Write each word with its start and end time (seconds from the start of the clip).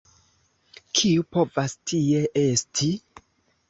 kiu 1.01 1.27
povas 1.37 1.79
tie 1.87 2.27
esti? 2.49 2.95